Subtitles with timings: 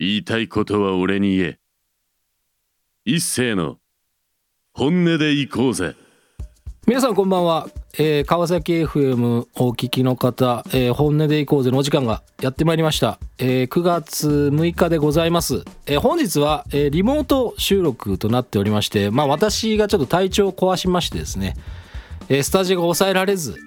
[0.00, 1.58] 言いたいことは俺に言え。
[3.04, 3.76] 一斉の
[4.72, 5.94] 本音で行こうぜ。
[6.86, 7.68] 皆さんこんばんは、
[7.98, 21.56] えー川崎 FM お聞きの方、えー本音でいこうぜのお時間がやってまいりました、えー9月6日でございます、えー本日は、えーリモート収録となっておりましてまあ私がちょっと体調を壊しましてですね、
[22.30, 23.58] えースタジオが抑えられず。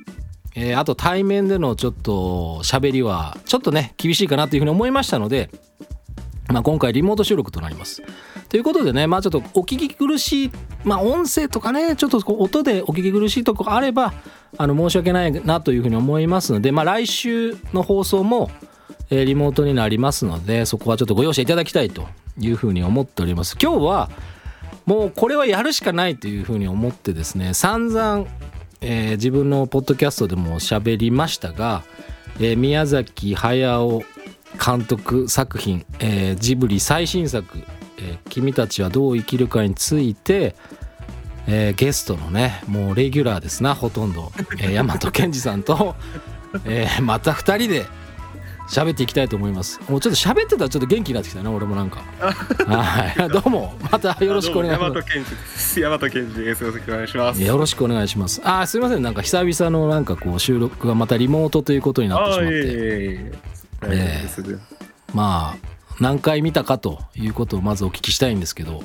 [0.56, 5.52] えーあと対面でのちょっと喋りはちょっとね厳しいかなというふうに思いましたので、
[6.50, 8.04] まあ、今回リモート収録となります。
[8.50, 10.52] ということでねまあちょっとお聞き苦しい
[10.84, 14.14] まあ音声とかねちょっと音でお聞き苦しいとこあれば
[14.58, 18.52] あの申し訳ないなというふうに思いますので、まあ、来週の放送も、
[19.10, 22.08] えーリモートになりますのでそこはちょっとご容赦いただきたいと
[22.40, 23.58] いうふうに思っております。
[23.60, 24.10] 今日は
[24.86, 28.26] もうこれはやるしかないというふうに思ってですね散々
[28.82, 31.84] えー自分のポッドキャストでも喋りましたが、
[32.40, 34.04] えー宮崎駿
[34.66, 37.46] 監督作品、えージブリ最新作、
[37.98, 40.56] えー君たちはどう生きるか」について、
[41.48, 45.96] えーゲストのねもうレギュラーですなほとんど、えー、大和健二さんと、
[46.66, 47.86] えーまた2人で
[48.70, 49.80] 喋っていきたいと思います。
[49.90, 52.02] もうちょっと喋ってたらちょっと元気になってきたね俺もなんか。
[52.66, 53.30] はい。
[53.30, 54.94] どうもまたよろしくお願いします。
[54.94, 56.64] 大和健二です。
[56.64, 57.44] よろしくお願いします。
[57.44, 58.42] よろしくお願いします。
[58.44, 59.02] あーすみません。
[59.02, 63.53] なんか久々のなんかこう収録がまたリモートということになってしまって、
[63.92, 64.62] えいえいえ大丈夫です
[65.14, 68.84] まあ何回見たかということをまずお聞きしたいんですけど、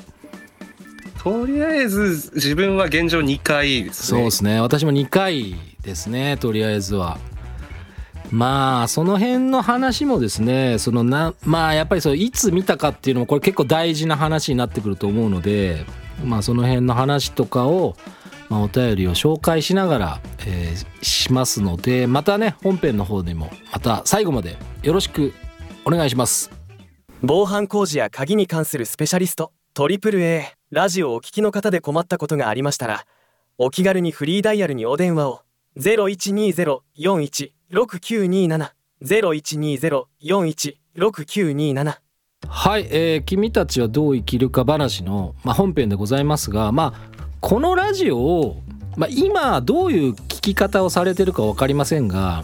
[1.23, 4.19] とりあえず自分は現状2回ですね。
[4.19, 7.19] そうですね私も2回ですねとりあえずは。
[8.31, 15.83] まあその辺の話もですねそのなまあやっぱりそういつ見たかっていうのもこれ結構大事な話になってくると思うので
[16.23, 17.95] まあその辺の話とかを、
[18.49, 25.33] まあ、お便りを紹介しながら、えーしますのでまたね本編の方でもまた最後までよろしく
[25.85, 26.51] お願いします。
[27.21, 33.03] 防犯工事や鍵に関するスペシャリストトリプル a ラジオをお聞きの方で困ったことがありましたら
[33.57, 35.41] お気軽にフリーダイヤルにお電話を
[35.77, 38.69] 0120-416927
[39.03, 41.97] 0120-416927
[42.47, 46.99] はい、えー君たちはどう生きるか話の、まあ、本編でございますが、まあ、
[47.41, 48.61] このラジオを、
[48.97, 52.43] まあ、今どういう聞き方をされてるか分かりませんが、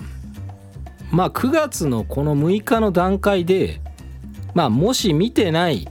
[1.11, 3.81] まあ、9月のこの6日の段階で、
[4.53, 5.87] まあ、もし見てない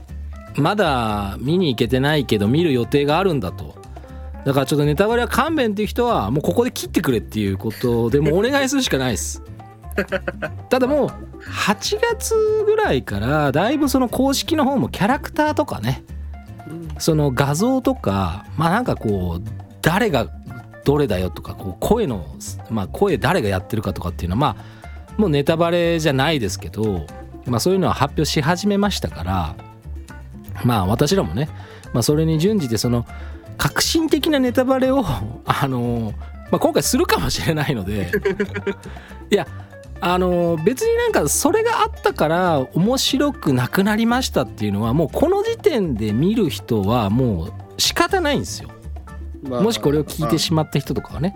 [0.57, 3.75] まだ見に行けてないけど見る予定があるんだと
[4.45, 9.41] だからちょっとネタバレは勘弁っていう人はもうここで切ってくれっていうことでもうお願いするしかないです。
[10.69, 11.09] ただもう
[11.49, 12.35] 8月
[12.65, 16.03] ぐらいからだいぶその公式の方もキャラクターとかね
[16.97, 19.47] その画像とかまあなんかこう
[19.81, 20.29] 誰が
[20.83, 22.25] どれだよとかこう声の
[22.69, 27.05] まあ声誰がやってるかとかっていうのはまあもうネタバレじゃないですけど
[27.45, 29.55] まあそういうのは発表し始めましたから
[30.63, 31.49] まあ私らもね
[31.93, 33.05] まあそれに準じてその
[33.57, 35.03] 革新的なネタバレを
[35.45, 36.13] あの
[36.51, 38.11] まあ今回するかもしれないので
[39.31, 39.47] いや
[40.01, 48.69] あの別になんかそれがあったから面白くなくなりましたっていうのはもうこの時点で見る人はもう仕方ないんですよ。
[49.43, 51.35] まあもしこれを聞いてしまった人とかはね。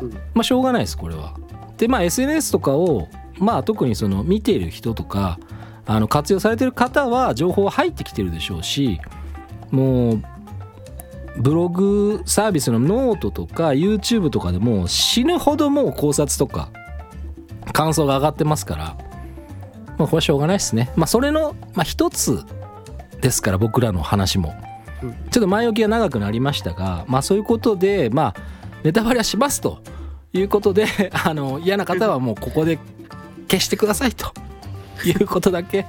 [0.00, 0.10] うん。
[0.34, 1.34] まあしょうがないですこれは。
[1.76, 3.08] でまあ SNS とかを
[3.38, 5.38] まあ特にその見ている人とか
[5.86, 9.00] あの活用されてる方は情報は入ってきてるでしょうし
[9.70, 10.22] もう
[11.38, 16.70] ブログサービスのノートとか YouTube とかでも死ぬほどもう考察とか
[17.72, 18.96] 感想が上がってますから
[19.98, 20.90] まあこれはしょうがないですね。
[20.96, 22.44] まあそれの、まあ、一つ
[23.20, 24.54] ですから僕らの話も。
[25.02, 25.12] うん。
[25.30, 28.34] ちょっと前置きが長くなりましたがまあそういうことでまあ
[28.84, 29.78] ネタバレはしますと。
[30.34, 30.86] いうことで
[31.24, 32.78] あの嫌な方はもうここで
[33.50, 34.32] 消してくださいと。
[35.04, 35.86] いうことだけ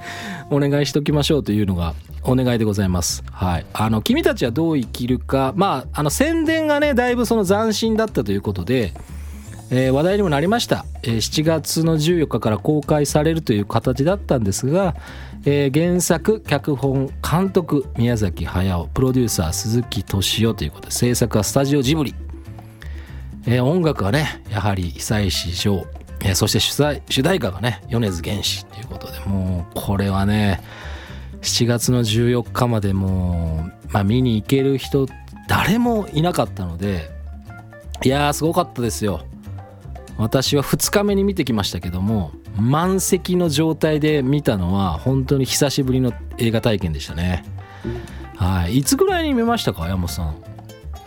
[0.50, 3.24] お願いしておきましょうというのがお願いでございます。
[3.32, 5.52] はい、あの君たちはどう生きるか。
[5.56, 8.92] まああの宣伝がねだいぶその斬新だったということで、
[9.72, 14.96] えー話題にもなりました、えー7月の14日から公開されるという形だったんですが、
[15.44, 22.14] えー原作脚本監督宮崎駿プロデューサー鈴木敏夫ということで制作はスタジオジブリ、
[23.46, 25.86] えー音楽はねやはり久石譲、
[26.24, 30.62] えーそして主題主題歌がね米津玄師ということでもうこれはね
[31.42, 35.06] 7月の14日までもう、まあ、見に行ける人
[35.48, 37.08] 誰もいなかったので
[38.02, 39.24] いやーすごかったですよ。
[40.20, 47.44] 私は2日目に見てきましたけども満席の状態で見たのは本当に久しぶりの映画体験でしたね、
[48.36, 48.78] はい。
[48.78, 50.28] いつぐらいに見ましたか山本さん？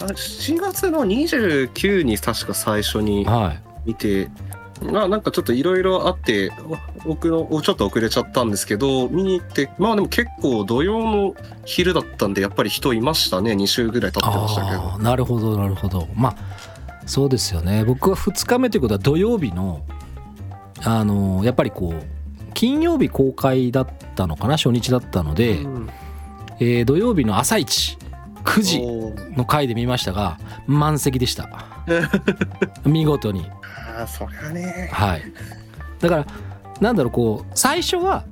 [0.01, 3.55] あ7月の29に確か最初には
[3.85, 4.29] 見て
[4.81, 6.51] まあなんかちょっといろいろあって、
[7.05, 13.53] お僕のちょっと遅れちゃったんですけど、見に行って、まあでも結構土曜の昼だったんで、やっぱり人いましたね。
[13.53, 14.97] 2週ぐらい経ってましたけど。
[14.97, 16.09] なるほどなるほど。
[16.15, 16.35] まあ
[17.05, 17.83] そうですよね。
[17.85, 19.83] 僕は2日目ということは土曜日の
[20.83, 22.03] あのやっぱりこう
[22.53, 25.89] 金曜日公開だったのかな初日だったので、うん。
[26.59, 27.97] えー土曜日の朝一
[28.43, 28.81] 9時
[29.35, 31.49] の回で見ましたが満席でした。
[32.85, 33.49] 見事に。
[33.97, 34.89] ああ、そりゃね。
[34.91, 35.21] はい。
[35.99, 36.25] だから
[36.79, 38.23] なんだろうこう最初は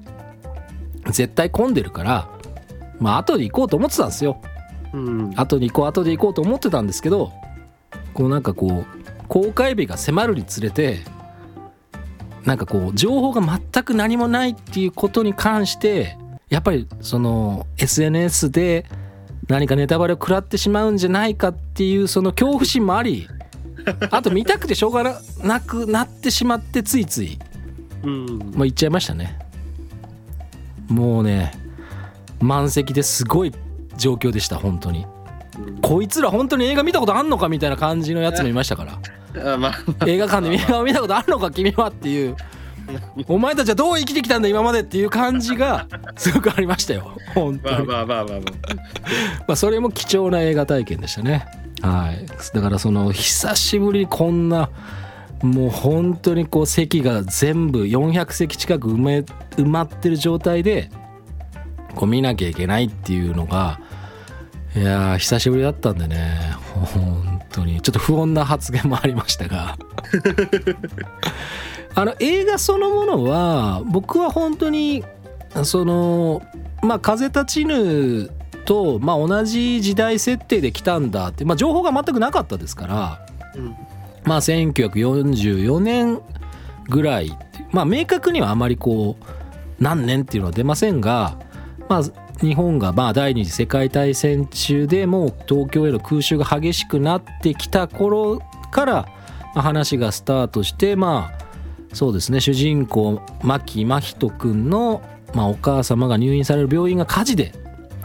[1.07, 2.27] 絶対混んでるから
[2.99, 4.41] まあ後で行こうと思ってたんですよ。
[4.93, 5.33] うん。
[5.35, 7.31] 後に行こう後で行こうと思ってたんですけど
[8.13, 8.85] こうなんかこう
[9.27, 10.99] 公開日が迫るにつれて
[12.45, 16.17] なんかこう情報が全く何もないっていうことに関して
[16.49, 18.85] やっぱりその SNS で
[19.47, 23.27] 何かネタバレを食らってしまうんじゃないかっていうその恐怖心もあり
[24.11, 27.39] あと見たくてしょうがななくなってしまってついつい
[28.03, 28.25] うん。
[28.55, 29.39] もう行っちゃいましたね
[30.87, 31.53] もうね
[32.39, 33.53] 満席ですごい
[33.97, 35.05] 状況でした本当に
[35.81, 38.99] こいつら本当に映画見たことあんのかみたいな感じのやつもいましたから。
[40.05, 42.35] 映画館で映画を見たことあるのか君はっていう。
[43.27, 45.87] お前たちはどう生きてきたんだ今までっていう感じが
[46.17, 47.11] すごくありましたよ。
[47.33, 47.87] 本当に。
[47.87, 48.39] まあまあまあまあまあ。
[49.47, 51.45] まあそれも貴重な映画体験でしたね。
[51.81, 52.25] はい。
[52.25, 54.69] だからその久しぶりにこんな
[55.41, 60.91] もう本当にこう席が全部400席近く埋め埋まってる状態で
[61.95, 63.79] こう見なきゃいけないっていうのが
[64.75, 66.55] いやー久しぶりだったんでね。
[66.73, 67.81] 本当に。
[67.81, 69.77] ちょっと不穏な発言もありましたが。
[71.93, 75.03] あの映画そのものは僕は本当に
[75.63, 76.41] その
[76.81, 78.29] まあ「風立ちぬ」
[78.63, 83.19] と、まあ、同じ時代設定で来たんだって、まあ、情報が全くなかったですから、
[83.55, 83.75] うん。
[84.23, 86.21] まあ、1944年
[86.87, 87.35] ぐらい
[87.71, 91.37] まあ明確にはあまりこう何年っていうのは出ませんが、
[91.89, 92.03] まあ、
[92.41, 98.41] 日本がまあ第二次世界大戦中でもう東京への空襲が激しくなってきた頃
[98.71, 99.07] から
[99.53, 105.01] 話がスタートしてまあそうですね主人公牧真人君の、
[105.33, 107.53] まあ、お母様が入院される病院が火事で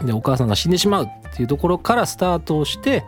[0.05, 3.03] でお母さんが死んでしまうっていうところからスタートをして、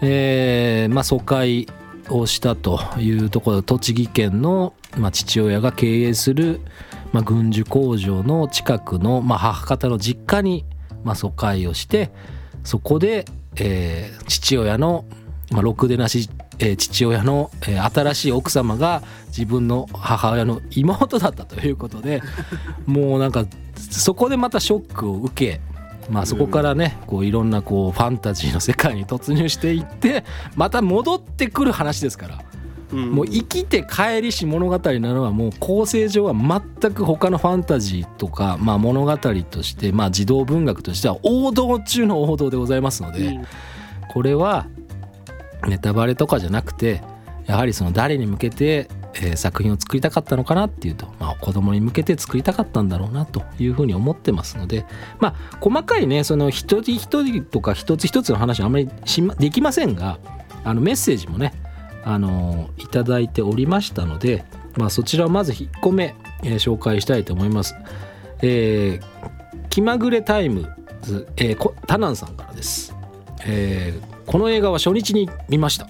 [0.00, 1.66] えまあ、疎開
[2.08, 6.60] をしたというところ栃木県の、まあ、父親が経営する、
[7.16, 10.66] まあ、軍需工場の近くの、まあ、母方の実家に、
[11.02, 12.10] まあ、疎開をして
[12.62, 13.24] そこで、
[13.58, 15.06] えー父親の、
[15.50, 16.28] まあ、ろくでなし、
[16.58, 22.20] えー父親の、えー新しい奥様が自分の母親の妹だったということで
[22.84, 23.46] もうなんか
[23.78, 25.62] そこでまたショックを受け
[26.10, 30.22] まあそこからねこういろんなこうファンタジーの世界に突入していって
[30.54, 32.34] また戻ってくる話ですから。
[32.34, 43.46] うんもう生きて帰りし物語なのはもう構成上は全く他のファンタジーとかまあ物語としてまあ児童文学としては王道中の王道でございますのでうん。
[44.08, 44.66] これは
[45.66, 47.02] ネタバレとかじゃなくて
[47.46, 54.84] やはりその誰に向けて、えー作品を作りたかったのかなっていうと、まあ、子供に向けて作りたかったんだろうなというふうに思ってますので
[55.20, 60.18] まあ細かいねその一人一人とか一つ一つの話はあまりしまできませんが
[60.64, 61.54] あのメッセージもね
[62.08, 64.44] あのいただいておりましたので、
[64.76, 66.14] まあ、そちらをまず1個目、
[66.44, 67.74] えー紹介したいと思います。
[68.42, 69.26] えー
[69.68, 70.70] 気まぐれタイム
[71.02, 72.94] ズ、えータナンさんからです。
[73.44, 75.88] えーこの映画は初日に見ました、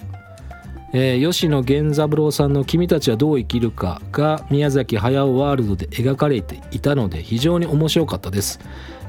[0.91, 8.59] えー吉野源三郎さんの「君たちはどう生きるか」が宮崎駿ワールドで描かれていたので非常に面白かったです、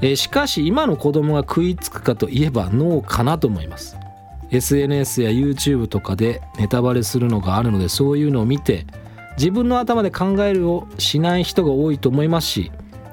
[0.01, 3.97] えーしかし今の子供が食いつくかといえばノーかなと思います
[4.51, 8.85] SNS や YouTube とかでネタバレするのがあるのでそういうのを見て
[9.37, 12.71] 自分の頭で考えるをしない人が多いと思いますし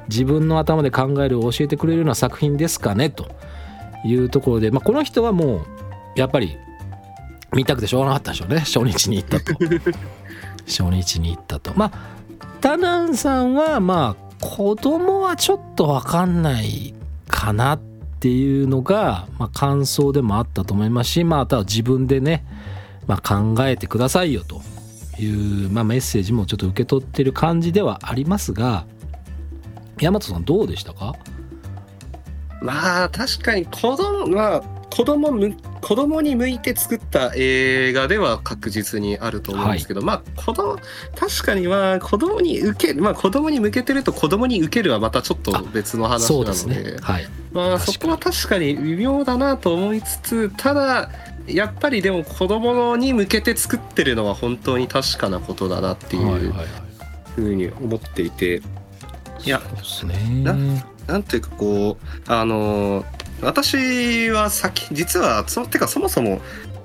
[0.08, 3.28] 自分の頭で考えるを教えてくれるような作品ですかねと
[4.04, 5.66] いうところで、まあ、この人はもう
[6.16, 6.56] やっぱり
[7.52, 8.58] 見たくてしょうがなかったでしょうね。
[8.60, 9.52] 初日に行ったと。
[10.66, 11.72] 初日に行ったと。
[11.76, 12.16] まあ
[12.60, 16.94] タナンさんはまあ子供はちょっと分かんない
[17.28, 22.44] かなってっていうのが、まあ、感想でもあったと思いますしまああとは自分でね、
[23.06, 24.62] まあ、考えてくださいよと
[25.20, 28.86] いう、まあ、メッセージもちょっと受け取ってる感じではありますが
[30.00, 31.14] 大和さんどうでしたか？
[32.60, 40.78] まあ確かに子供まあ子供向子供に向いて作った映画では確実にあると思うんですけど、まあ子供
[41.14, 46.96] 確かにまあ子供に受けるまあ子供に向けてると子供に受けるはまたちょっと別の話なのでね。
[47.00, 47.28] はい。
[47.52, 51.10] まあそこは確かに微妙だなと思いつつただ
[51.46, 56.66] やっぱりでも子供に向けて作ってるのは本当に確かなことだなっていうはいはいはい。
[57.34, 58.62] ふうに思っていて。
[59.44, 60.42] いやそうですね。
[60.42, 60.56] な
[61.06, 63.04] なんていうかこうあの
[63.42, 66.40] 私は先実はそてかそもそも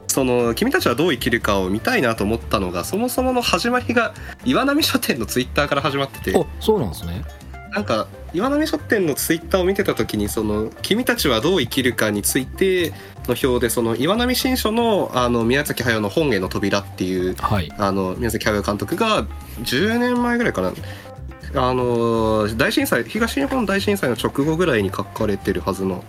[0.08, 6.38] その君たちはどう生きるかを見たいなと思ったのがそもそもの始まりが岩波書店のツイッターから始まってて。
[6.38, 7.24] あそうなんですね。
[7.72, 12.90] なんか岩波書店のツイッターを見てた時にその「君たちはどう生きるか」について
[13.30, 17.72] の表でその岩波新書のあの宮崎駿の「本への扉」っていうはい。
[17.78, 19.26] あの宮崎駿監督が
[19.64, 20.74] 10年前ぐらいかな。
[21.54, 26.04] あの大震災東日本大震災の直後ぐらいに書かれてるはずの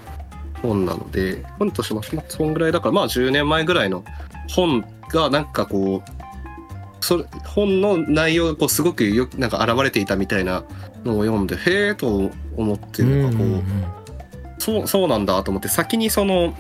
[0.63, 4.05] 本なので本としますそんぐらいだからまあ10年前ぐらいの
[4.49, 10.65] 本がなんかこうそれ本の内容がこうすごくよなんか現れていたみたいな
[11.05, 13.63] のを読んでへえと思ってなんかこう、うんうんうん。
[14.59, 16.57] そうそうなんだと思って先にその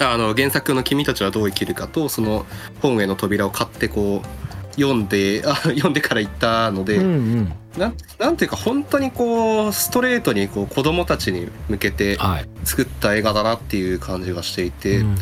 [0.00, 2.44] あの原作の「君たちはどう生きるか」とその
[2.82, 7.52] 本への扉を買ってこう読んであ 読んでから行ったので、うんうん。
[7.78, 12.48] なんなんていうか本当にこうストレートにこう子供たちに向けてはい。
[12.64, 15.16] 作った映画だなっていう感じがしていて、うん。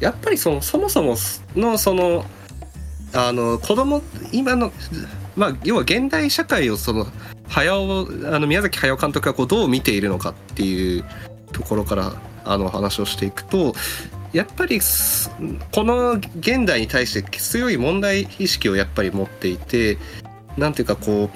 [0.00, 1.16] やっぱりそのそもそも
[1.54, 2.24] のその
[3.12, 4.02] あの子供
[4.32, 4.72] 今の
[5.36, 7.06] まあ要は現代社会をその
[7.48, 11.04] 駿あの宮崎駿監督がこうどう見ているのかっていう
[11.52, 12.14] ところから
[12.44, 13.74] あの話をしていくと
[14.32, 14.80] やっぱり
[15.72, 19.98] この現代に対して強い問題意識をやっぱり持っていて
[20.56, 21.30] なんていうかこう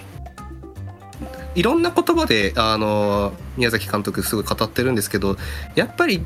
[1.54, 5.36] いろんな言葉であの宮崎監督すごい語ってるんですけど
[5.74, 6.24] やっぱり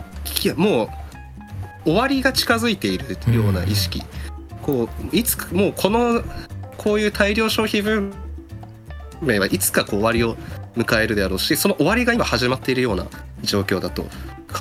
[0.57, 0.91] も
[1.85, 4.03] う終わりが近づいているような意識、
[4.63, 6.23] こういつもうこの
[6.77, 8.13] こういう大量消費分
[9.23, 10.37] 娩はいつかこう終わりを
[10.77, 13.07] 迎えるであろうしその終わりが今始まっているような
[13.43, 14.07] 状況だと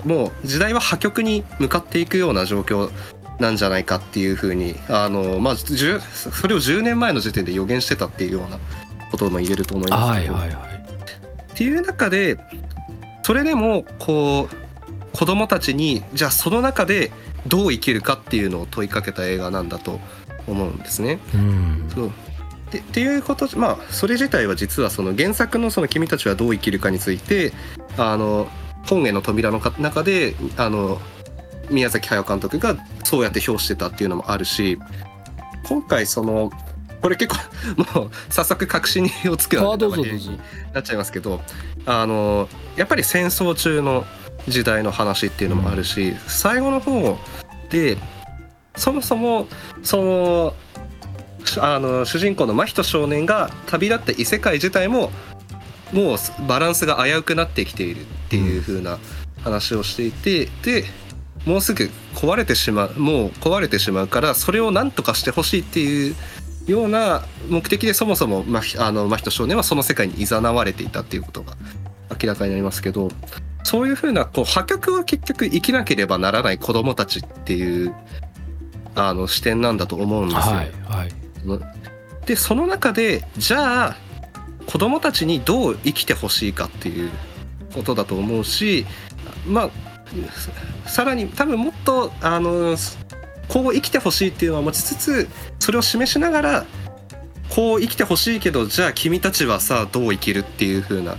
[0.06, 2.92] もう時代は破局に向かっていくような状況
[3.39, 5.68] なんじゃないかっていうふうにあの、まあ、そ
[6.48, 8.60] れを10年前の時点で予言してたっていうような
[9.12, 10.86] ことも言えると思いますけど、はいはいはい。
[11.51, 12.38] っていう中で
[13.24, 17.12] それでもこう子供たちにじゃあその中で
[17.46, 20.00] どう生きるかっていうのを問いかけた映画なんだと
[20.48, 21.20] 思うんですね。
[21.34, 21.89] うん。
[21.94, 22.12] そう。
[22.72, 27.54] でっていうことまあそれ自体は実はその原作の「その君たちはどう生きるか」について
[27.98, 28.50] あの
[28.88, 31.00] 本への扉のか中であの
[31.70, 34.79] 宮崎駿監督がそうやって評してたっていうのもあるし
[35.67, 36.51] 今回その
[37.01, 39.63] これ結構 もう早速確信をつくよう
[40.74, 41.41] なっちゃいますけど
[41.86, 44.06] あのやっぱり戦争中の
[44.48, 47.17] 時代の話っていうのもあるし、最後の方
[47.70, 47.98] で
[48.77, 49.48] そもそも
[49.84, 50.53] その
[51.60, 55.12] あの主人公の真人少年が旅立った異世界自体も
[55.94, 56.17] もう
[56.48, 59.00] バランスが危うくなってきているっていう風な
[59.44, 60.86] 話をしていてで
[61.46, 66.15] もうすぐ壊れてしまうもう壊れてしまうからそれを何とかしてほしいっていう
[66.67, 71.53] ような目的でそもそもまあの真人少年はその世界に誘われていたっていうことが
[72.22, 73.10] 明らかになりますけど
[73.63, 77.96] そういうふうなこう破局は結局生きなければならない子供たちっていう
[78.96, 80.56] あの視点なんだと思うんですよ。
[80.56, 81.12] はいはい
[82.25, 83.96] でその中でじゃあ
[84.68, 87.10] 子供たちにどう生きてほしいかっていう
[87.74, 88.86] ことだと思うし
[89.48, 89.70] まあ
[90.88, 92.78] さらに多分もっとあの
[93.48, 95.28] こう生きてほしいっていうのは持ちつつ
[95.60, 96.66] それを示しながら
[97.50, 101.16] こう生きてほしいけどじゃあ君たちはさどう生きるっていう風な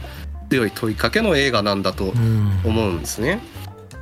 [0.51, 3.41] 強い問いかけの映画なんだとうん思うんですね。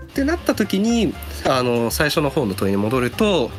[0.05, 3.51] ってなった時にあの最初の方の問いに戻ると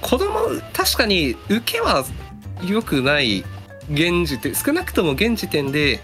[0.00, 0.40] 子供
[0.72, 2.04] 確かに受けは
[2.62, 3.44] 良くない
[3.90, 6.00] 現時点少なくとも現時点で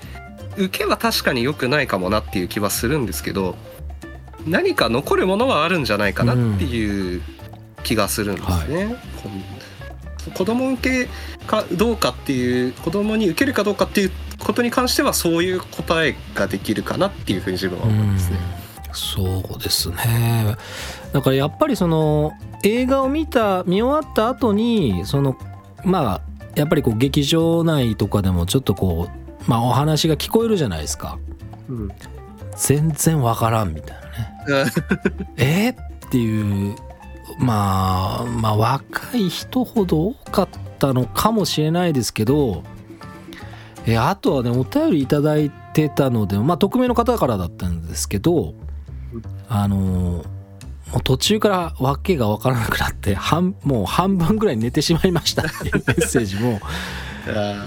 [0.57, 3.57] 受けは確かに良くないかもなっていう気はするんですけど
[4.47, 7.23] 何か残るものはあるんじゃないかなっていう
[7.83, 8.97] 気がするんですね。
[9.23, 9.43] こん
[10.33, 11.09] 子供受け
[11.47, 18.39] かどうかっていう子供に受けるかどうかっていうことに関してはそういう答えができるかなっていうふうに自分は思いますね。
[18.95, 19.23] そ
[19.59, 20.57] うですね
[21.13, 25.37] だからやっぱりその映画を見た見終わった後にその
[25.85, 31.19] まあやっぱりこう劇場内とかでもちょっとこうまあお話が聞こえるじゃないですか。
[31.69, 31.89] うん。
[32.57, 33.97] 全然わからんみたい
[34.49, 34.73] なね。
[35.37, 35.69] え？
[35.71, 36.77] ーっていう
[37.39, 42.63] まあまあ若い人ほど多かったのかもしれないですけど
[43.87, 48.55] えあとはねお便りいただいてたのでまあ匿名の方からだったんですけど
[49.49, 50.25] あの
[50.95, 56.61] もう途中から訳が分からなくなって半もう半分ぐらい寝てしまいましたっていう メッセージも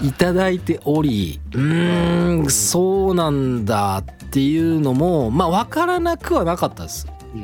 [0.02, 7.06] いただいておりうーんそうなんだっていうのもまあ分からなくはなかったです。
[7.34, 7.42] うん。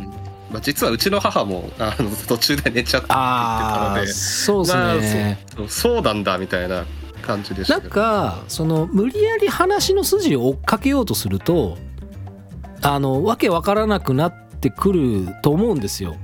[0.50, 6.85] まあ、実はうちの母もあの途中で寝ちゃってああ言ってそうですね、まあそうなんだみたいな
[7.23, 11.76] 感じでしたなんかその無理やり話の筋を追っかけようとすると
[12.83, 16.16] あのわけわからなくなってくると思うんですよ。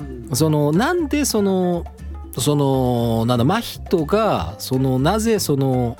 [0.00, 1.84] うんそのなんでその
[2.38, 5.96] そのなんだ真人がそのなぜその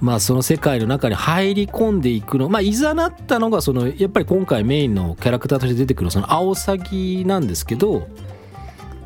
[0.00, 8.08] まあその世界の中に入り込んでいくのまあいざなったのがそのやっぱり今回メインのキャラクターとして出てくるそのアオサギなんですけど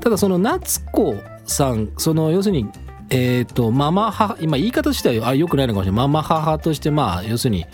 [0.00, 1.14] ただその夏子
[1.46, 2.66] さんその要するに
[3.08, 7.66] えっ、とママ母今言い方としてはあ良くないのかもしれないママ母としてまあ要するに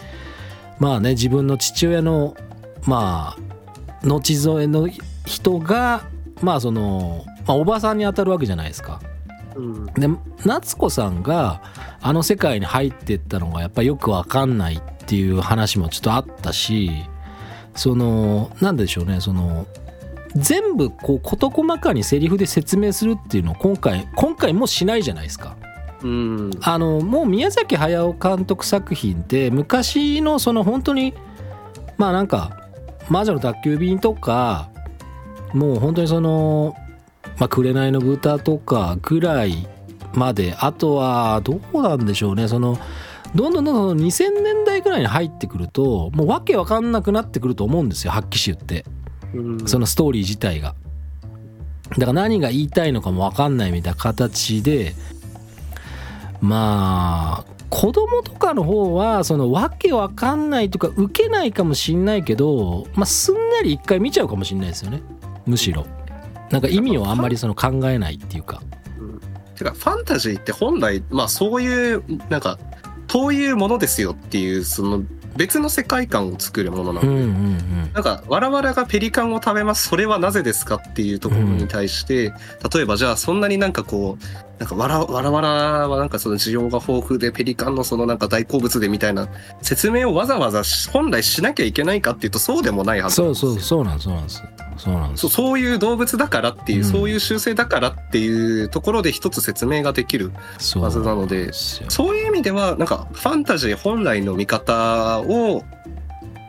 [0.78, 2.36] まあね自分の父親の
[2.86, 3.48] まあ
[4.02, 4.88] 後添えの
[5.26, 6.04] 人が
[6.40, 9.00] まあその、まあ、おばさんに当たるわけじゃないですか。
[9.56, 10.08] うんで
[10.44, 11.60] 夏子さんが
[12.00, 16.90] あの世界に入ってったのがやっぱりよくわかんないっていう話もちょっとあったし
[17.74, 19.66] そのなんでしょうねその
[20.36, 25.56] 全部こう事細かにセリフで説明するっていうのを今回今回もしないじゃないですか。
[26.02, 31.12] うんあのもう宮崎駿監督作品って昔のその本当に
[31.96, 32.56] まあなんか
[33.08, 34.68] 「魔女の宅急便」とか
[35.52, 36.74] もう本当にその
[37.38, 39.66] 「まあ、紅の豚」とかぐらい
[40.14, 42.78] まであとはどうなんでしょうねその
[43.34, 48.84] どんどんどんどん2000年代ぐらいに入ってくるともうわけわかんなくなってくると思うんですよはっきし言って。
[49.34, 50.74] うんそのストーリー自体が。
[51.90, 54.94] だから何が言いたいのかも分かんないみたいな形で
[56.40, 65.02] まあ子供とかの方はそのわけわかんないとか受けないかもしんないけど、まあ、すんなり一回見ちゃうかもしんないですよね
[65.46, 65.86] むしろ。
[66.50, 68.62] なんか意味をあんまりその考えないっていうか。
[69.54, 72.58] てかファンタジーって本来まあそういうなんか
[73.10, 75.02] こういうものですよっていうその
[75.38, 77.90] 別の世界観を作るものなので、うんうんうん。
[77.94, 79.88] なんかわらわらがペリカンを食べます。
[79.88, 82.34] それはなぜですかっていうところに対して、
[82.74, 85.48] 例えばじゃあそんなになんかこうなんかわらわらわら
[85.88, 89.28] はなんかその需要が豊富でペリカンのそのなんか大好物でみたいな
[89.62, 93.78] 説明をわざわざし本来しなきゃいけないかっていうとそうでもないはずなそうんですよ。
[93.78, 94.42] そうそうなんですそうなんです
[94.78, 95.20] そうなんです。
[95.22, 96.84] そうそういう動物だからっていう、うん。
[96.84, 100.32] そういう習性だからっていうところで一つ説明ができる
[100.80, 105.64] はずなのでそういう意味ではなんかファンタジー本来の見方を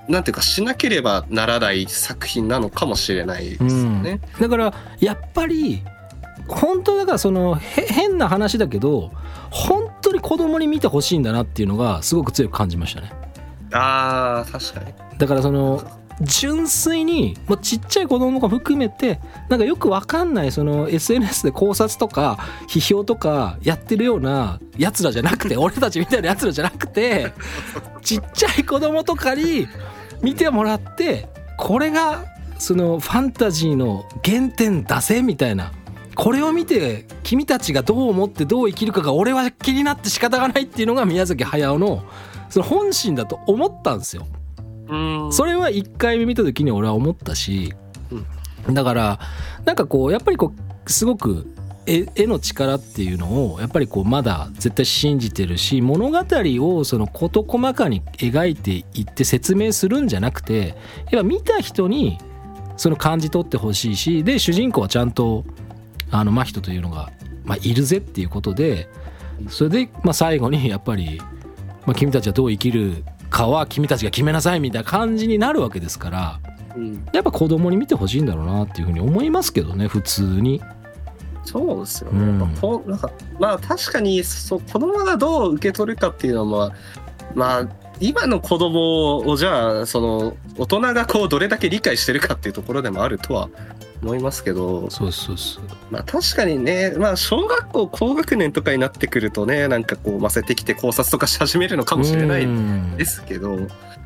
[0.07, 4.21] なんていうかしなければならない作品なのかもしれないですよね。
[4.39, 5.83] だからやっぱり
[6.47, 9.11] 本当だからそのへ変な話だけど
[9.51, 13.13] 本当に子供に見てほしいんだなっていうのがすごく強く感じましたね。
[13.71, 15.17] あー確かに。
[15.17, 15.83] だからその
[16.21, 27.33] 純粋にもうちっちゃい子供とか含めてなんかよくわかんないその SNS で考察とか批評とかやってるようなやつらじゃなくて 俺たちみたいなやつらじゃなくて
[28.01, 29.67] ちっちゃい子供とかに
[30.21, 32.25] 見てもらってこれが
[32.57, 35.71] そのファンタジーの原点出せみたいな
[36.15, 42.03] これを見て君たちがどう思ってどう生きるかが俺は気になって仕方がないっていうのが宮崎駿の
[42.49, 44.27] その本心だと思ったんですよ。
[44.89, 45.33] うん。
[45.33, 47.73] それは1回目見た時に俺は思ったし、
[48.73, 49.19] だから
[49.65, 50.53] なんかこうやっぱりこ
[50.85, 51.47] うすごく
[51.85, 60.75] 絵絵の力っていうのをやっぱりこうまだ絶対信じてるし物語をその事細かに描いていって説明するんじゃなくて
[61.11, 62.17] やっぱ見た人に
[62.77, 65.45] その感じ取ってほしいしで主人公はちゃんと
[66.11, 67.11] あの真人というのが、
[67.43, 68.87] まあ、いるぜっていうことで
[69.49, 71.19] それで、まあ、最後にやっぱり、
[71.85, 76.39] まあ、君たちはどう生きるかは君たちが決めなさいみたいな感じになるわけですから
[76.75, 80.61] うんやっぱ子供に見てほしいんだろうなっていうふうに思いますけどね普通に。
[81.45, 82.19] そうですよね。
[82.19, 86.73] うんまあこなんかまあ確かにそう子供がどう受け取るかっていうのは
[87.33, 87.67] まあ
[87.99, 93.49] 今の子供をじゃあその大人がこうどれだけ理解してるかっていうところでもあるとは
[94.01, 95.63] 思いますけど、そうそうそう。
[95.91, 102.95] まあ確かにね、まあ小学校高学年とかになってくるとね、なんかこう、ませてきて考察とかし始めるのかもしれないうん。
[102.97, 103.57] ですけど、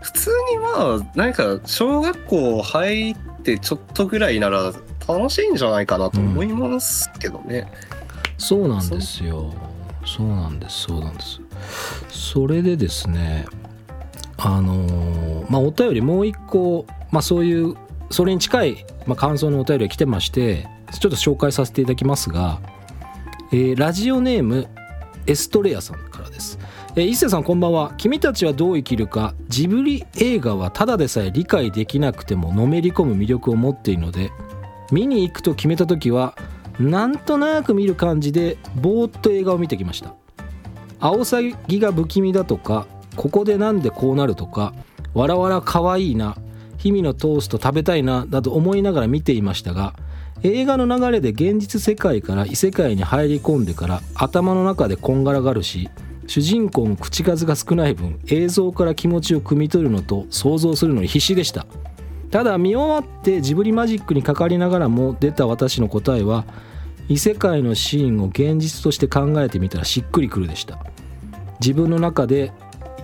[0.01, 4.73] 普通にまあ、何か小学校入ってちょっとぐらいなら
[5.07, 7.71] 楽しいんじゃないかなと思いますけどね。
[8.37, 9.53] そうなんですよ。
[10.05, 11.39] そうなんですそうなんです。
[12.09, 13.45] それでですね
[14.37, 17.75] あのーまあお便りもう一個まあそういう
[18.13, 22.61] それに近い、まあ、感想のお便りが来てましてちょっと紹介させていただきますが、
[23.51, 24.67] えーラジオネーム
[25.25, 26.59] エストレアさんからです。
[26.95, 34.31] えー、伊勢さんこんばんは君たちはどう生きるかジブリ映画はただでさえ理解できなくてものめり込む魅力を持っているので
[34.91, 36.37] 見に行くと決めた時は
[36.79, 40.13] なんとなく見る感じでぼーっと映画を見てきました
[40.99, 44.75] アオサギが不気味だとかここでなんでこうなるとか
[45.15, 46.37] わらわらかわいいな
[46.83, 49.93] 日々のトースト食べたいななど思いながら見ていましたが
[50.43, 55.89] 映画の流れで現実世界から異世界に入り込んでから頭の中でこんがらがるし
[56.27, 61.65] 主人公も口数が少ない分映像から気持ちを汲み取るのと想像するのに必死でした。
[62.31, 66.45] ただ見終わってジブリマジックにかかりながらも出た私の答えは
[67.07, 70.79] 異世界のシーンを現実として考えてみたらしっくりくるでした。
[71.59, 72.51] 自分の中で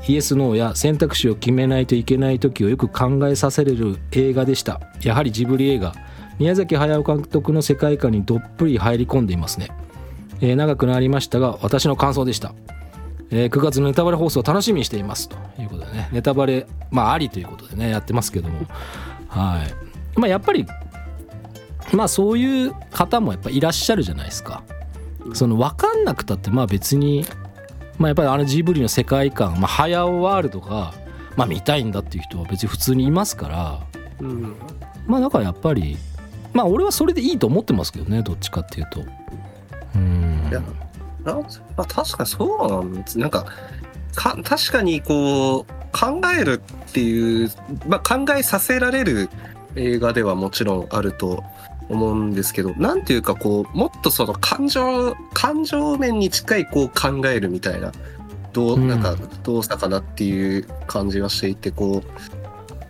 [0.08, 4.82] イエス・ノーや選択肢を決めないといけない時をよく考えさせれる映画でした。
[5.04, 5.94] やはりジブリ映画
[6.40, 9.70] 宮崎駿監督の世界観にどっぷり入り込んでいますね、
[10.40, 12.54] えー、長くなりましたが私の感想でした。
[13.32, 16.10] えー、9月のネタバレ放送を楽しみにしていますということでね。
[16.12, 18.62] ネタバレまあありということでねやってますけども。
[19.28, 19.64] は
[20.16, 20.20] い。
[20.20, 20.66] まあやっぱり
[21.94, 24.64] まあそういう方もやっぱいらっしゃるじゃないですか。
[25.34, 27.26] その分かんなくたってまあ別に
[28.00, 30.94] まあやっぱりあのジブリの世界観まあ早尾ワールドが
[31.36, 33.80] まあ見たいんだっていう人は別に普通にいますから、
[34.20, 34.56] うん、
[35.06, 35.98] まあだからやっぱり
[36.54, 39.04] まあ俺はそれでいいと思ってますけどねどっちかっていうと。
[39.96, 40.50] うん。
[41.76, 43.20] まあ、確かにそうなんです。
[43.20, 43.46] なんか
[44.16, 47.50] か確かにこう考えるっていう、
[47.88, 49.30] まあ、考えさせられる
[49.76, 51.44] 映画ではもちろんあると
[51.90, 57.92] 思うんですけどなんていうかこうもっとその感情感情面に近いこう考えるみたいな
[58.54, 62.04] どうなんかどうしたかなっていう感じがしていてこ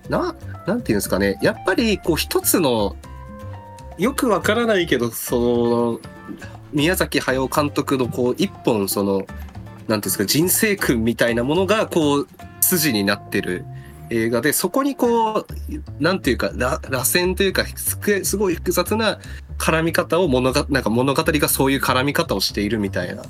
[0.08, 0.36] うな
[0.68, 2.96] なんていうんですかねやっぱりこう一つの
[3.98, 6.00] よくわからないけどその
[6.72, 12.28] 宮崎駿監督のこう一本そのなんていうんですか人生訓みたいなものがこう
[12.62, 13.66] 筋になってる
[14.10, 15.46] 映画でそこにこう
[16.00, 17.66] なんていうか螺旋というか
[18.24, 19.20] すごい複雑な
[19.58, 23.24] 絡み方を物がなんか物語がそういう絡み方をしているみたいな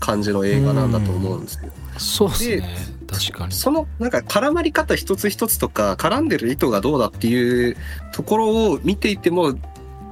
[0.00, 1.72] 感じの映画なんだと思うんですけど。
[1.98, 7.76] そうですね確かにそのなんか絡まり方一つ一つとか絡んでる意図がどうだっていう
[8.12, 9.54] ところを見ていても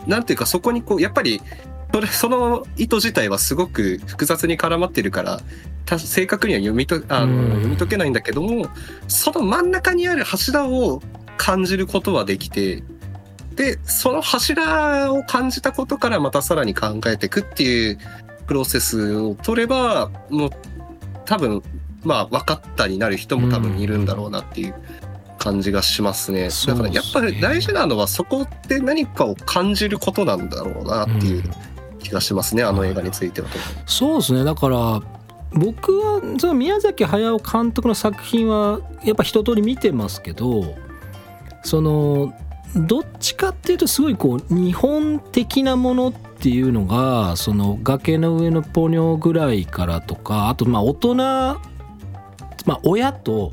[0.06, 1.42] なんていうかそこにこうやっぱり
[1.94, 5.40] それその意図自体はすごく複雑に絡まってるから
[5.96, 8.66] 正確には読みとあの、読み解けないんだけども
[9.06, 11.00] その真ん中にある柱を
[11.36, 12.82] 感じることはできて
[13.54, 17.98] でその柱を感じたことからまたさらに考えていくっていう
[18.48, 20.50] プロセスを取ればもう
[21.24, 21.62] 多分
[22.02, 24.74] まあ分かったになる人も多分いるんだろうなっていう
[25.38, 26.48] 感じがしますね。
[26.66, 31.44] だからやっぱり大事なのはそこで何かを感じることなんだろうなっていう。
[32.04, 33.58] 気がしますねあの映画についてはと。
[33.86, 35.02] そうですねだから
[35.52, 40.76] 僕はその宮崎駿監督の作品はやっぱ一通り見てますけど
[41.62, 42.32] その
[42.76, 51.60] どっちかっていうとすごいこう日本的なものっていうのがその崖の上のポニョぐらいからとかあとまあ大人ま
[52.68, 53.52] あ親と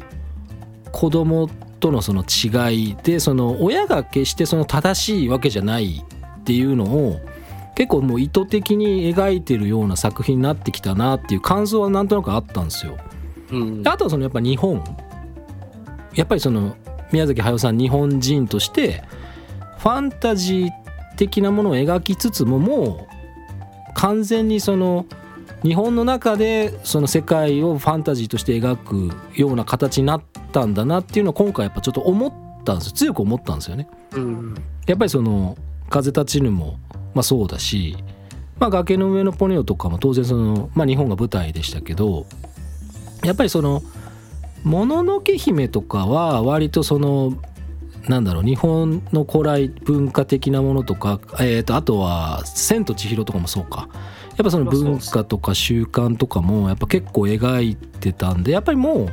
[0.92, 6.04] 子供とのその違いでその親が決してその正しいわけじゃない
[6.42, 7.20] っていうのを
[7.76, 12.98] 結構もう意図的に描いてるような作品になってきたなっていう感想はなんとなくあったんですよ。
[13.52, 14.84] うん、あとはそのやっぱ日本
[16.16, 16.76] やっぱりその
[17.12, 19.04] 宮崎駿さん日本人として
[19.80, 25.06] ファンタジー的なものを描きつつももう完全にその
[25.64, 33.88] 日本の中でその世界をファンタジーとして描くような形になったんだなっていうのを今回やっぱちょっと思ったんですよ強く思ったんですよね。
[34.14, 34.56] うん、
[34.88, 35.58] やっぱりその
[35.90, 36.80] 「風立ちぬ」も
[37.14, 37.98] まあ、そうだし、
[38.60, 42.26] まあ、崖の上のポニョとかも当然その、まあ、日本が舞台でしたけど
[43.24, 43.82] やっぱりその
[44.64, 47.34] 「もののけ姫」とかは割とその
[48.08, 53.88] なんだろう日本の古来文化的なものとか、えー、とあとは「千と千尋」とかもそうか。
[54.38, 59.10] やっぱその文化とか習慣とかもやっぱ結構描いてたんでやっぱりもう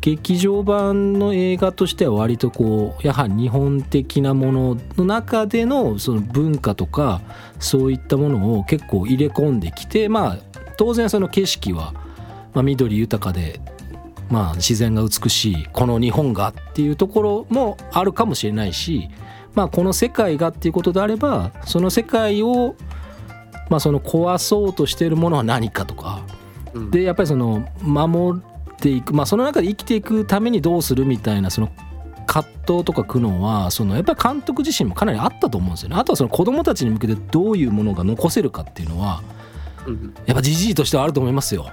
[0.00, 7.20] 劇場版の映画としては割とこうやはり日本的なものの中でのその文化とか
[7.58, 10.38] そういったものを結構入れ込んできてまあ
[10.76, 11.94] 当然その景色は
[12.54, 13.60] ま緑豊かで
[14.30, 19.08] まあ自然が美しいこの日本がっていうところもあるかもしれないし
[19.54, 22.74] まあこの世界がっていうことであればその世界を
[23.70, 26.22] まあその壊そうとしているものは何かとか。
[26.90, 28.42] でやっぱりその守
[28.84, 31.70] ていくまあその中で生きていくためにどうするみたいなその
[32.26, 35.96] 葛藤とか苦悩はそのやっぱり監督自身もかなりあったと思うんですよね。
[35.96, 39.22] あとはその子供たちに向けてどういうものが残せるかっていうのは
[40.26, 41.70] やっぱじじいとしてはあると思いますよ。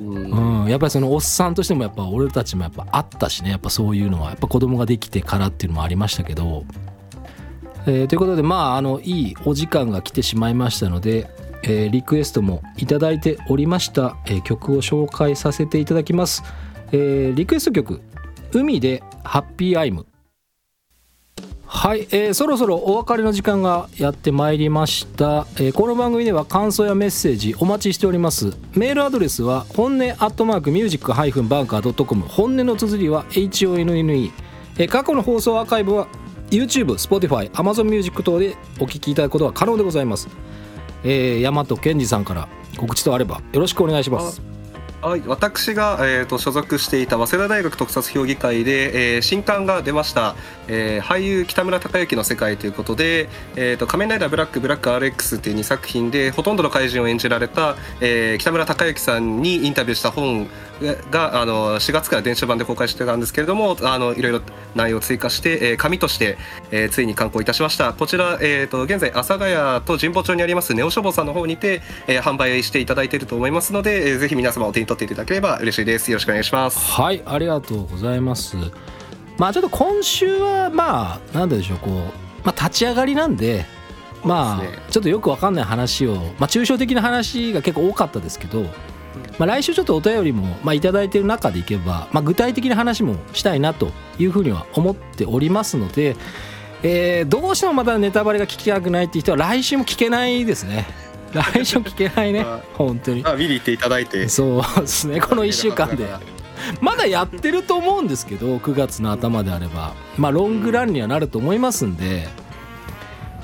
[0.00, 3.50] うん、やっぱりそのおっさんとしてもやっぱ俺たちもやっぱあったしね。
[3.50, 6.64] やっぱそういうのはやっぱ子供ができてからっていうのもありましたけど、
[7.86, 11.30] えー、ということでまああのいいお時間が来てしまいましたので
[11.62, 16.42] えー、リクエストもいただいておりました、えー、曲を紹介させていただきます、
[16.92, 18.00] えー、リクエスト曲
[18.52, 20.06] 「海でハッピーアイム」
[21.74, 28.54] はい、えーそろそろお別れの時間がやってまいりました、えーこの番組では感想やメッセージお待ちしております。
[28.74, 34.30] メールアドレスは本音アットマークミュージックハイフンバンカー .com 本音の綴りは HONNE、
[34.78, 36.08] えー過去の放送アーカイブは
[36.50, 40.28] YouTube、Spotify、Amazon Music 等でお聞きいただくことが可能でございます。
[41.04, 44.42] えー、大和健二さんから告知とあればよろしくお願いします。
[45.02, 50.36] はい、私が、えー、と所属していた早稲田大学特撮評議会で、えー新刊が出ました、
[50.68, 60.48] えー俳優北村隆之の世界ということで「えー、と仮面ライダーブラックブラック RX」という2作品でほとんどの怪人を演じられた、えー北村隆之さんにインタビューした本
[61.10, 64.40] があの4月から電子版で公開してたんですけれどもあのいろいろ
[64.74, 66.38] 内容を追加して、えー紙として、
[66.70, 67.92] えーついに刊行いたしました。
[67.92, 76.10] こちら、えー、と現在阿佐ヶ谷と神保町にありますネオ書房さんの方にて、えー販売していただいていると思いますので、えーぜひ皆様お手に取っていただければ嬉しいです。
[76.10, 76.78] よろしくお願いします。
[76.92, 78.56] はいありがとうございます。
[79.42, 81.94] まあちょっと今週はまあなんでしょうこう、
[82.44, 83.66] まあ、立ち上がりなんで
[84.22, 88.68] まあちょっとよくわかんない話を、まあ、抽象的な話が結構多かったですけど、ま
[89.40, 96.14] あ、来週ちょっとお便りも、まあ、いただいてる中でいけば、まあ、具体的な話もしたいなというふうには思っておりますので、
[96.84, 100.86] えーどうしてもまだネタバレが聞きたくないっていう人は来週も聞けないですね。
[101.34, 102.42] 来週も聞けないね。
[102.46, 103.24] あ本当に。
[103.26, 104.28] あ見に行っていただいて。
[104.28, 105.20] そうですね。
[105.20, 106.06] この1週間で
[106.80, 109.94] まだやってると思うんですけど9月の頭であれば。
[110.16, 112.28] まあロングランにはなると思いますんで。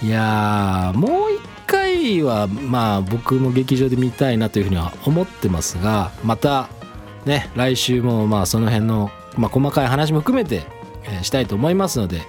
[0.03, 6.69] いやーもう一回はまあ僕も劇場で見たいなというふうには思ってますがまた
[7.25, 10.63] ね来週もまあその辺の、まあ、細かい話も含めて、
[11.05, 12.23] えーしたいと思いますので、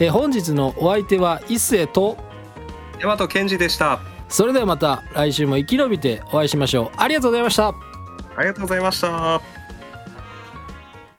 [0.00, 2.16] えー本日のお相手は一星と
[3.00, 4.00] 大和健二でした。
[4.28, 6.90] それではまた来週も生き延びてお会いしましょう。
[6.96, 7.92] ありがとうございました。
[8.36, 9.61] ありがとうございました